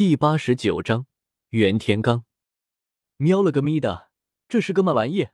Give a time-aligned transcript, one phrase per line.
[0.00, 1.04] 第八十九章
[1.50, 2.22] 袁天罡。
[3.18, 4.08] 喵了个咪的，
[4.48, 5.28] 这是个嘛玩意？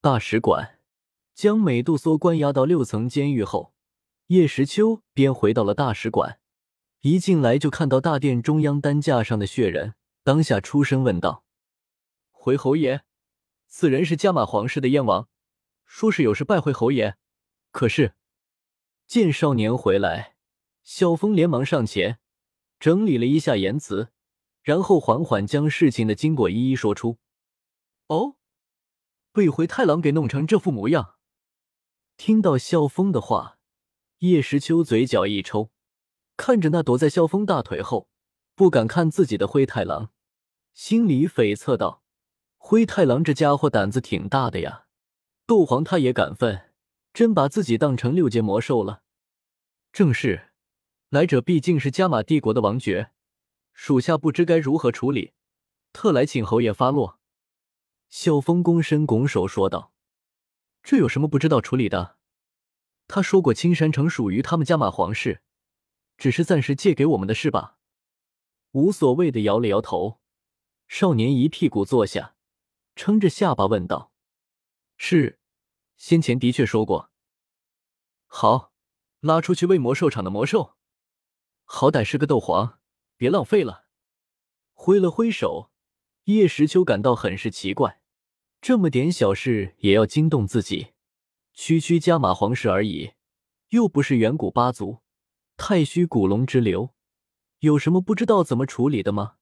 [0.00, 0.80] 大使馆
[1.36, 3.72] 将美杜莎关押到六层监狱后，
[4.26, 6.40] 叶时秋便回到了大使馆。
[7.02, 9.94] 一进来就看到大殿中央担架上的血人，
[10.24, 11.44] 当下出声问道
[12.32, 13.02] ：“回侯爷，
[13.68, 15.28] 此人是加玛皇室的燕王，
[15.84, 17.16] 说是有事拜会侯爷。
[17.70, 18.16] 可是
[19.06, 20.34] 见少年回来，
[20.82, 22.18] 萧峰连忙上前。”
[22.80, 24.08] 整理了一下言辞，
[24.62, 27.18] 然后缓缓将事情的经过一一说出。
[28.06, 28.36] 哦，
[29.32, 31.16] 被灰太狼给弄成这副模样。
[32.16, 33.58] 听到萧峰的话，
[34.18, 35.70] 叶时秋嘴角一抽，
[36.36, 38.08] 看着那躲在萧峰大腿后
[38.54, 40.10] 不敢看自己的灰太狼，
[40.72, 42.02] 心里悱恻道
[42.56, 44.86] ：“灰太狼这家伙胆子挺大的呀，
[45.46, 46.72] 斗皇他也敢分，
[47.12, 49.02] 真把自己当成六阶魔兽了。”
[49.92, 50.49] 正是。
[51.10, 53.10] 来者毕竟是加玛帝国的王爵，
[53.72, 55.32] 属下不知该如何处理，
[55.92, 57.18] 特来请侯爷发落。
[58.08, 59.92] 萧峰躬身拱手说道
[60.84, 62.16] ：“这有什么不知道处理的？
[63.08, 65.42] 他说过青山城属于他们加玛皇室，
[66.16, 67.76] 只是暂时借给我们的事吧。”
[68.70, 70.20] 无所谓的摇了摇头。
[70.86, 72.36] 少年一屁股坐下，
[72.94, 74.12] 撑着下巴问道
[74.96, 75.40] ：“是，
[75.96, 77.10] 先前的确说过。
[78.28, 78.72] 好，
[79.18, 80.76] 拉出去喂魔兽场的魔兽。”
[81.72, 82.80] 好歹是个斗皇，
[83.16, 83.86] 别浪费了。
[84.72, 85.70] 挥了挥手，
[86.24, 88.02] 叶时秋感到很是奇怪，
[88.60, 90.94] 这么点小事也要惊动自己？
[91.54, 93.12] 区区加玛皇室而已，
[93.68, 94.98] 又不是远古八族、
[95.56, 96.92] 太虚古龙之流，
[97.60, 99.36] 有什么不知道怎么处理的吗？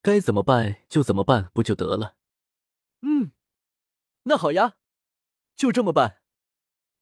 [0.00, 2.14] 该怎么办就怎么办，不就得了？
[3.00, 3.32] 嗯，
[4.22, 4.76] 那好呀，
[5.56, 6.22] 就这么办。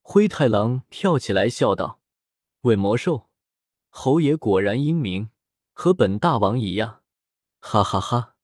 [0.01, 2.01] 灰太狼跳起来笑道
[2.63, 3.27] ：“伪魔兽。”
[3.93, 5.31] 侯爷果然英明，
[5.73, 7.03] 和本大王一样，
[7.59, 8.37] 哈哈哈！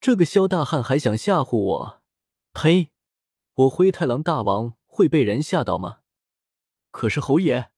[0.00, 2.02] 这个萧大汉还想吓唬我？
[2.52, 2.92] 呸！
[3.54, 5.98] 我灰太狼大王会被人吓到吗？
[6.92, 7.72] 可是侯爷，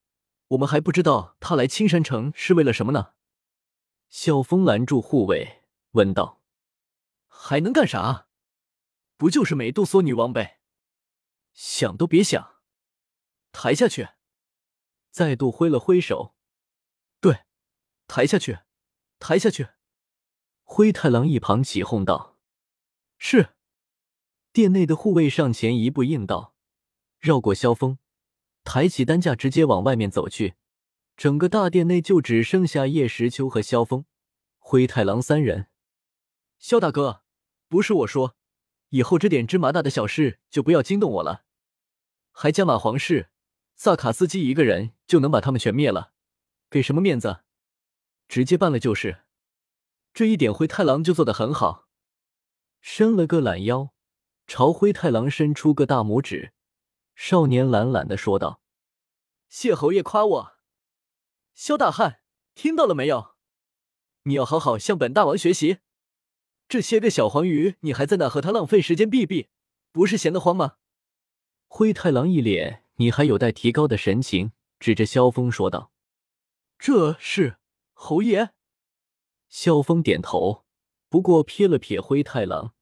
[0.48, 3.14] 我们还不知道他来青山城是为了什么呢。
[4.10, 6.42] 萧峰拦住护卫，问道
[7.26, 8.28] ：“还能干啥？
[9.16, 10.60] 不就是美杜莎女王呗？
[11.54, 12.56] 想都别想！
[13.52, 14.10] 抬下去！”
[15.10, 16.35] 再度挥了挥手。
[18.06, 18.60] 抬下去，
[19.18, 19.68] 抬下去！
[20.62, 22.38] 灰太狼一旁起哄道
[23.18, 23.50] ：“是。”
[24.52, 26.54] 殿内的护卫上前一步应道，
[27.18, 27.98] 绕过萧峰，
[28.64, 30.54] 抬起担架直接往外面走去。
[31.16, 34.04] 整个大殿内就只剩下叶时秋和萧峰、
[34.58, 35.68] 灰太狼三人。
[36.58, 37.22] 萧大哥，
[37.68, 38.36] 不是我说，
[38.90, 41.44] 以后这点芝麻大的小事就不要惊动我了。
[42.32, 43.30] 还加码皇室，
[43.76, 46.12] 萨卡斯基一个人就能把他们全灭了，
[46.68, 47.44] 给什么面子？
[48.28, 49.24] 直接办了就是，
[50.12, 51.88] 这一点灰太狼就做得很好。
[52.80, 53.92] 伸了个懒腰，
[54.46, 56.52] 朝灰太狼伸出个大拇指。
[57.14, 58.60] 少年懒懒的说道
[59.48, 60.56] ：“谢侯爷夸我，
[61.54, 62.20] 萧大汉，
[62.54, 63.34] 听到了没有？
[64.24, 65.78] 你要好好向本大王学习。
[66.68, 69.48] 这些个小黄鱼，你还在那和他浪费时间避避，
[69.92, 70.76] 不是闲得慌吗？”
[71.68, 75.92] 灰太狼一脸你还有待提高的神情，指着萧峰说道
[76.78, 77.56] ：“这是。”
[77.98, 78.50] 侯爷，
[79.48, 80.66] 萧峰点头，
[81.08, 82.74] 不过瞥了瞥灰太狼，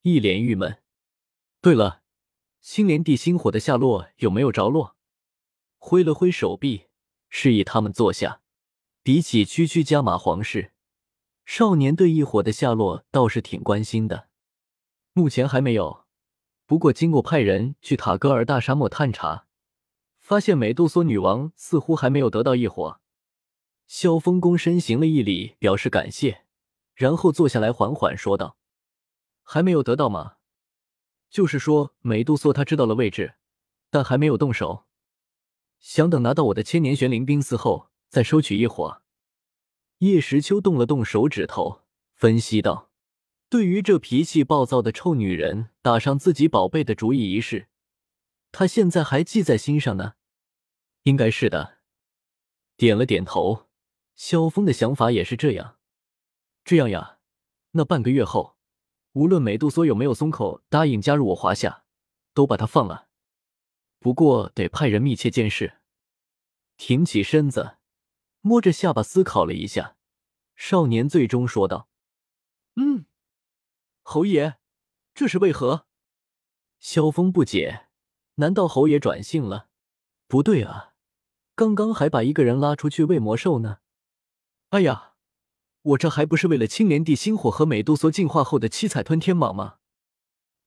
[0.00, 0.82] 一脸郁闷。
[1.60, 2.02] 对了，
[2.62, 4.96] 青莲地心火的下落有没有着落？
[5.76, 6.86] 挥了挥手臂，
[7.28, 8.40] 示意他们坐下。
[9.02, 10.72] 比起区区加玛皇室，
[11.44, 14.30] 少年对异火的下落倒是挺关心的。
[15.12, 16.06] 目前还没有，
[16.64, 19.46] 不过经过派人去塔戈尔大沙漠探查，
[20.18, 23.01] 发现美杜莎女王似乎还没有得到异火。
[23.92, 26.46] 萧峰躬身行了一礼，表示感谢，
[26.94, 28.56] 然后坐下来，缓缓说道
[29.44, 30.36] ：“还没有得到吗？
[31.28, 33.34] 就是说，美杜莎他知道了位置，
[33.90, 34.86] 但还没有动手，
[35.78, 39.02] 想等拿到我的千年玄灵冰丝后再收取一伙。”
[40.00, 41.82] 叶时秋动了动手指头，
[42.14, 42.90] 分析道
[43.50, 47.68] ：“对于这脾气暴躁的臭女人打上自己宝贝的主意一事，
[48.52, 50.14] 他现在还记在心上呢。
[51.02, 51.80] 应该是的。”
[52.78, 53.68] 点了点头。
[54.24, 55.78] 萧峰的想法也是这样，
[56.62, 57.18] 这样呀，
[57.72, 58.56] 那半个月后，
[59.14, 61.82] 无论美杜莎有没有松口答应加入我华夏，
[62.32, 63.08] 都把他放了。
[63.98, 65.80] 不过得派人密切监视。
[66.76, 67.78] 挺起身子，
[68.42, 69.96] 摸着下巴思考了一下，
[70.54, 71.88] 少年最终说道
[72.80, 73.06] ：“嗯，
[74.02, 74.58] 侯爷，
[75.14, 75.88] 这是为何？”
[76.78, 77.88] 萧峰不解，
[78.36, 79.68] 难道侯爷转性了？
[80.28, 80.94] 不对啊，
[81.56, 83.80] 刚刚还把一个人拉出去喂魔兽呢。
[84.72, 85.12] 哎呀，
[85.82, 89.76] 我这还不是为了青莲地心火和美杜莎进化后的七彩吞天蟒吗？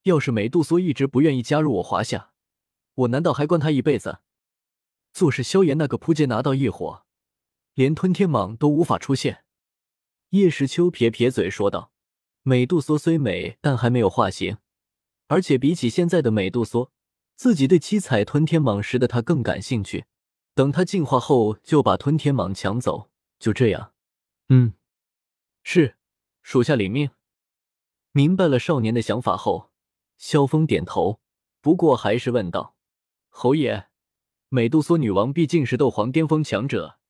[0.04, 2.30] 要是美杜莎一直不愿意加入我华夏，
[2.94, 4.20] 我难道还关她一辈子？
[5.12, 7.04] 做事萧炎那个扑街拿到异火，
[7.74, 9.42] 连吞天蟒都无法出现。
[10.30, 11.90] 叶时秋撇撇嘴说道
[12.44, 14.58] ：“美杜莎虽美，但还没有化形，
[15.26, 16.92] 而且比起现在的美杜莎，
[17.34, 20.04] 自己对七彩吞天蟒时的他更感兴趣。
[20.54, 23.10] 等他进化后，就把吞天蟒抢走。
[23.40, 23.90] 就这样。”
[24.48, 24.74] 嗯，
[25.64, 25.96] 是，
[26.42, 27.10] 属下领命。
[28.12, 29.72] 明白了少年的想法后，
[30.16, 31.20] 萧峰点头，
[31.60, 32.76] 不过还是问道
[33.28, 33.88] ：“侯爷，
[34.48, 37.00] 美杜莎女王毕竟是斗皇巅峰强者，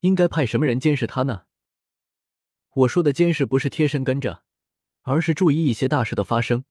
[0.00, 1.44] 应该派什么人监视她呢？”
[2.72, 4.42] 我说的监视不是贴身跟着，
[5.02, 6.64] 而是注意一些大事的发生，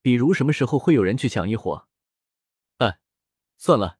[0.00, 1.88] 比如什么时候会有人去抢一伙。
[2.76, 3.00] 哎，
[3.56, 3.98] 算了，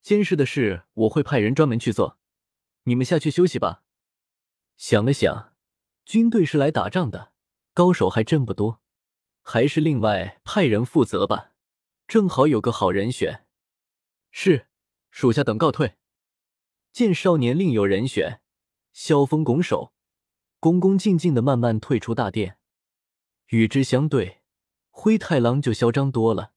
[0.00, 2.18] 监视的事我会派人专门去做，
[2.84, 3.82] 你们下去休息吧。
[4.78, 5.56] 想了想，
[6.04, 7.32] 军队是来打仗的，
[7.74, 8.80] 高手还真不多，
[9.42, 11.52] 还是另外派人负责吧。
[12.06, 13.44] 正好有个好人选。
[14.30, 14.68] 是，
[15.10, 15.96] 属下等告退。
[16.92, 18.40] 见少年另有人选，
[18.92, 19.92] 萧峰拱手。
[20.60, 22.58] 恭恭敬敬的慢慢退出大殿，
[23.48, 24.42] 与之相对，
[24.90, 26.52] 灰太狼就嚣张多了。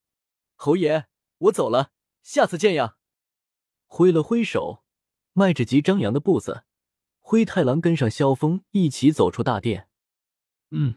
[0.56, 1.07] 侯爷，
[1.39, 1.91] 我走了，
[2.21, 2.97] 下次见呀！
[3.88, 4.83] 挥了挥手，
[5.33, 6.65] 迈着极张扬的步子，
[7.31, 9.87] 灰太狼跟上萧峰一起走出大殿。
[10.71, 10.95] 嗯，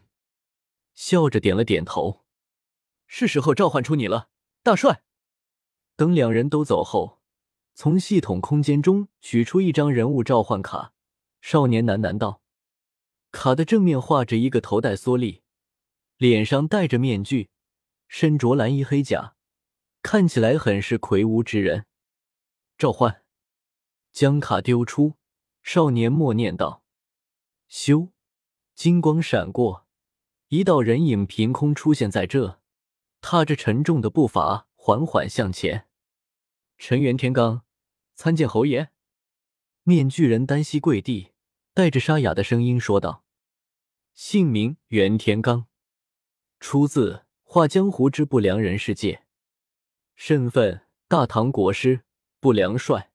[0.93, 2.25] 笑着点了点头。
[3.07, 4.27] 是时候召唤出你了，
[4.61, 5.01] 大帅。
[5.95, 7.21] 等两人都走后，
[7.73, 10.91] 从系统空间中取出一张人物召唤卡，
[11.39, 12.41] 少年喃喃道。
[13.31, 15.41] 卡的正面画着一个头戴蓑笠、
[16.17, 17.49] 脸上戴着面具、
[18.09, 19.37] 身着蓝衣黑甲，
[20.01, 21.85] 看起来很是魁梧之人。
[22.77, 23.23] 召唤，
[24.11, 25.13] 将卡丢出，
[25.65, 26.83] 少年默念道
[27.67, 28.11] ：“咻！”
[28.75, 29.87] 金光闪过，
[30.49, 32.61] 一道人影凭空出现在这，
[33.19, 35.87] 踏着沉重的步伐缓缓向前。
[36.77, 37.61] 陈元天罡，
[38.13, 38.91] 参见侯爷。
[39.81, 41.31] 面具人单膝跪地，
[41.73, 43.23] 带着沙哑的声音说道。
[44.13, 45.65] 姓名袁天罡，
[46.59, 49.13] 出自《画江湖之不良人世界》，
[50.13, 52.01] 身份大唐国师、
[52.39, 53.11] 不良帅，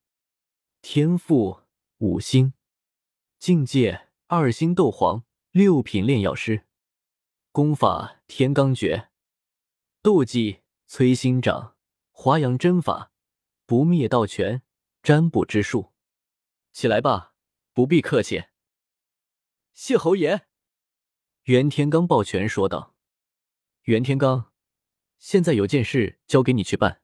[0.83, 1.61] 天赋
[2.01, 2.55] 五星，
[3.39, 6.65] 境界二星斗皇，六品炼药师，
[7.53, 9.11] 功法天罡诀，
[10.01, 11.77] 斗技摧心掌，
[12.11, 13.13] 华阳针法，
[13.67, 14.63] 不灭道拳，
[15.03, 15.93] 占卜之术。
[16.73, 17.35] 起来吧，
[17.75, 18.45] 不必客气。
[19.75, 20.47] 谢侯爷。
[21.43, 22.97] 袁天罡抱拳说道
[23.85, 24.47] ：“袁天罡，
[25.19, 27.03] 现在有件事交给你去办，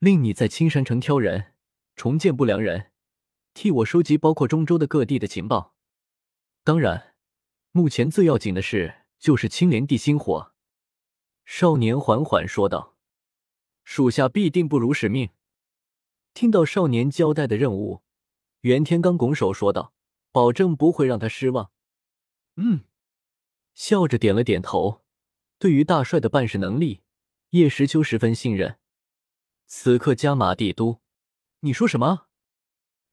[0.00, 1.54] 令你在青山城挑人，
[1.94, 2.91] 重建不良人，
[3.54, 5.74] 替我收集包括中州的各地的情报。
[6.64, 7.14] 当然，
[7.72, 10.52] 目前最要紧的事就是青莲地心火。”
[11.44, 12.96] 少年缓缓说道
[13.84, 15.30] ：“属下必定不辱使命。”
[16.34, 18.02] 听到少年交代的任务，
[18.60, 19.92] 袁天罡拱手说道
[20.32, 21.70] ：“保证不会让他失望。”
[22.56, 22.84] 嗯。
[23.74, 25.02] 笑着点了点头，
[25.58, 27.00] 对于大帅的办事能力，
[27.50, 28.78] 叶时秋十分信任。
[29.66, 31.00] 此刻加玛帝都，
[31.60, 32.26] 你说什么？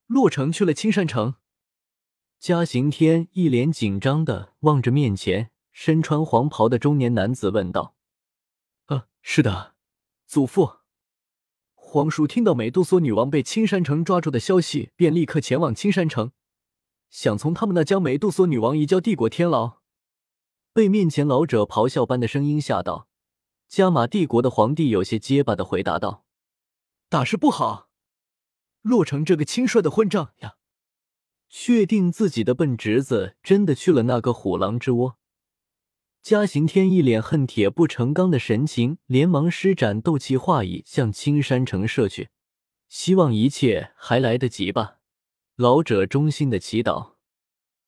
[0.10, 1.36] 洛城去了青山城？
[2.40, 7.94] 嘉刑天一脸紧张的望着面前身穿黄袍的中年男子问道
[8.90, 9.76] ：“呃，是的，
[10.26, 10.78] 祖父。”
[11.78, 16.32] 皇叔听到美杜莎女王被青山城抓住的消息，便立刻前往青山城，
[17.12, 19.78] 想从他们那将美杜莎女王移交帝国天牢。
[20.74, 23.08] 被面前老者咆哮般的声音吓到，
[23.68, 26.26] 加玛帝国的皇帝有些结巴的回答道
[27.10, 27.89] ：“大事不好，
[28.82, 30.56] 洛成这个轻率的混账呀！
[31.50, 35.18] 确定自己的笨侄子真的去了那个虎狼之窝。”
[36.22, 42.30] 嘉刑天一脸恨铁不成钢的神情，连忙施展斗气化翼向青山城射去，
[42.90, 44.98] 希望一切还来得及吧。
[45.56, 47.19] 老者衷心的祈祷。